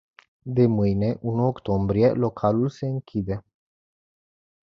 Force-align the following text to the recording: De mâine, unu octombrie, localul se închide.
De 0.59 0.65
mâine, 0.65 1.17
unu 1.21 1.45
octombrie, 1.45 2.11
localul 2.13 2.69
se 2.69 2.85
închide. 2.85 3.43